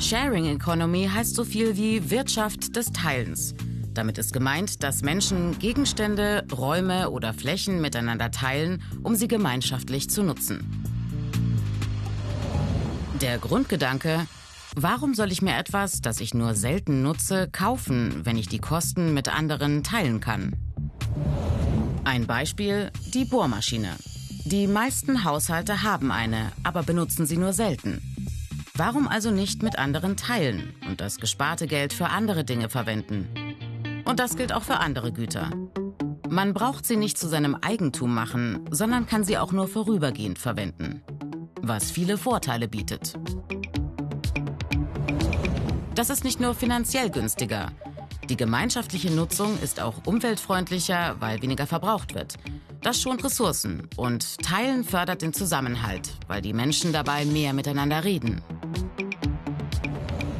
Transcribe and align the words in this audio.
Sharing 0.00 0.46
Economy 0.46 1.08
heißt 1.12 1.34
so 1.34 1.44
viel 1.44 1.76
wie 1.76 2.10
Wirtschaft 2.10 2.76
des 2.76 2.92
Teilens. 2.92 3.54
Damit 3.94 4.16
ist 4.16 4.32
gemeint, 4.32 4.84
dass 4.84 5.02
Menschen 5.02 5.58
Gegenstände, 5.58 6.46
Räume 6.56 7.10
oder 7.10 7.34
Flächen 7.34 7.80
miteinander 7.80 8.30
teilen, 8.30 8.82
um 9.02 9.16
sie 9.16 9.26
gemeinschaftlich 9.26 10.08
zu 10.08 10.22
nutzen. 10.22 10.84
Der 13.20 13.38
Grundgedanke, 13.38 14.26
warum 14.76 15.14
soll 15.14 15.32
ich 15.32 15.42
mir 15.42 15.56
etwas, 15.56 16.00
das 16.00 16.20
ich 16.20 16.32
nur 16.32 16.54
selten 16.54 17.02
nutze, 17.02 17.48
kaufen, 17.50 18.20
wenn 18.24 18.36
ich 18.36 18.46
die 18.46 18.60
Kosten 18.60 19.14
mit 19.14 19.28
anderen 19.28 19.82
teilen 19.82 20.20
kann? 20.20 20.54
Ein 22.04 22.28
Beispiel, 22.28 22.92
die 23.12 23.24
Bohrmaschine. 23.24 23.96
Die 24.44 24.68
meisten 24.68 25.24
Haushalte 25.24 25.82
haben 25.82 26.12
eine, 26.12 26.52
aber 26.62 26.84
benutzen 26.84 27.26
sie 27.26 27.36
nur 27.36 27.52
selten. 27.52 28.00
Warum 28.78 29.08
also 29.08 29.32
nicht 29.32 29.64
mit 29.64 29.76
anderen 29.76 30.16
teilen 30.16 30.72
und 30.88 31.00
das 31.00 31.18
gesparte 31.18 31.66
Geld 31.66 31.92
für 31.92 32.10
andere 32.10 32.44
Dinge 32.44 32.68
verwenden? 32.68 33.28
Und 34.04 34.20
das 34.20 34.36
gilt 34.36 34.52
auch 34.52 34.62
für 34.62 34.78
andere 34.78 35.10
Güter. 35.10 35.50
Man 36.28 36.54
braucht 36.54 36.86
sie 36.86 36.96
nicht 36.96 37.18
zu 37.18 37.26
seinem 37.26 37.56
Eigentum 37.56 38.14
machen, 38.14 38.60
sondern 38.70 39.06
kann 39.06 39.24
sie 39.24 39.36
auch 39.36 39.50
nur 39.50 39.66
vorübergehend 39.66 40.38
verwenden. 40.38 41.02
Was 41.60 41.90
viele 41.90 42.16
Vorteile 42.16 42.68
bietet. 42.68 43.18
Das 45.96 46.08
ist 46.08 46.22
nicht 46.22 46.38
nur 46.38 46.54
finanziell 46.54 47.10
günstiger. 47.10 47.72
Die 48.28 48.36
gemeinschaftliche 48.36 49.10
Nutzung 49.10 49.58
ist 49.60 49.80
auch 49.80 50.06
umweltfreundlicher, 50.06 51.16
weil 51.18 51.42
weniger 51.42 51.66
verbraucht 51.66 52.14
wird. 52.14 52.36
Das 52.80 53.00
schont 53.00 53.24
Ressourcen 53.24 53.88
und 53.96 54.38
Teilen 54.38 54.84
fördert 54.84 55.22
den 55.22 55.32
Zusammenhalt, 55.32 56.12
weil 56.28 56.42
die 56.42 56.52
Menschen 56.52 56.92
dabei 56.92 57.24
mehr 57.24 57.52
miteinander 57.52 58.04
reden. 58.04 58.40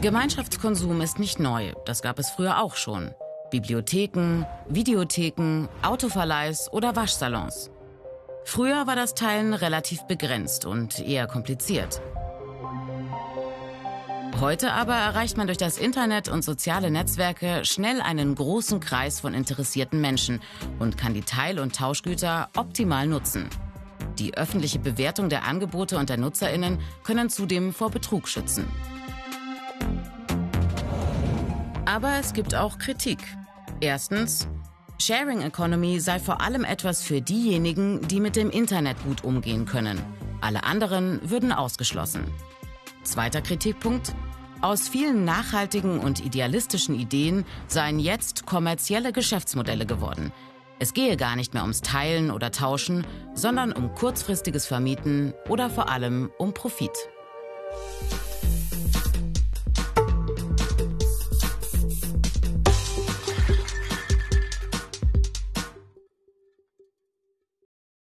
Gemeinschaftskonsum 0.00 1.00
ist 1.00 1.18
nicht 1.18 1.40
neu, 1.40 1.72
das 1.84 2.02
gab 2.02 2.20
es 2.20 2.30
früher 2.30 2.62
auch 2.62 2.76
schon. 2.76 3.16
Bibliotheken, 3.50 4.44
Videotheken, 4.68 5.68
Autoverleihs 5.82 6.72
oder 6.72 6.94
Waschsalons. 6.94 7.72
Früher 8.44 8.86
war 8.86 8.94
das 8.94 9.14
Teilen 9.14 9.54
relativ 9.54 10.02
begrenzt 10.02 10.66
und 10.66 11.00
eher 11.00 11.26
kompliziert. 11.26 12.00
Heute 14.40 14.72
aber 14.72 14.94
erreicht 14.94 15.36
man 15.36 15.48
durch 15.48 15.58
das 15.58 15.78
Internet 15.78 16.28
und 16.28 16.44
soziale 16.44 16.92
Netzwerke 16.92 17.64
schnell 17.64 18.00
einen 18.00 18.36
großen 18.36 18.78
Kreis 18.78 19.18
von 19.18 19.34
interessierten 19.34 20.00
Menschen 20.00 20.40
und 20.78 20.96
kann 20.96 21.12
die 21.12 21.22
Teil- 21.22 21.58
und 21.58 21.74
Tauschgüter 21.74 22.50
optimal 22.56 23.08
nutzen. 23.08 23.50
Die 24.20 24.36
öffentliche 24.36 24.78
Bewertung 24.78 25.28
der 25.28 25.42
Angebote 25.42 25.98
und 25.98 26.08
der 26.08 26.18
Nutzerinnen 26.18 26.78
können 27.02 27.30
zudem 27.30 27.74
vor 27.74 27.90
Betrug 27.90 28.28
schützen. 28.28 28.68
Aber 31.88 32.18
es 32.20 32.34
gibt 32.34 32.54
auch 32.54 32.76
Kritik. 32.76 33.16
Erstens, 33.80 34.46
Sharing 34.98 35.40
Economy 35.40 36.00
sei 36.00 36.20
vor 36.20 36.42
allem 36.42 36.62
etwas 36.62 37.02
für 37.02 37.22
diejenigen, 37.22 38.06
die 38.08 38.20
mit 38.20 38.36
dem 38.36 38.50
Internet 38.50 39.02
gut 39.04 39.24
umgehen 39.24 39.64
können. 39.64 39.98
Alle 40.42 40.64
anderen 40.64 41.18
würden 41.30 41.50
ausgeschlossen. 41.50 42.24
Zweiter 43.04 43.40
Kritikpunkt. 43.40 44.14
Aus 44.60 44.86
vielen 44.86 45.24
nachhaltigen 45.24 45.98
und 45.98 46.22
idealistischen 46.22 46.94
Ideen 46.94 47.46
seien 47.68 47.98
jetzt 47.98 48.44
kommerzielle 48.44 49.14
Geschäftsmodelle 49.14 49.86
geworden. 49.86 50.30
Es 50.78 50.92
gehe 50.92 51.16
gar 51.16 51.36
nicht 51.36 51.54
mehr 51.54 51.62
ums 51.62 51.80
Teilen 51.80 52.30
oder 52.30 52.50
Tauschen, 52.50 53.06
sondern 53.32 53.72
um 53.72 53.94
kurzfristiges 53.94 54.66
Vermieten 54.66 55.32
oder 55.48 55.70
vor 55.70 55.88
allem 55.88 56.30
um 56.36 56.52
Profit. 56.52 56.92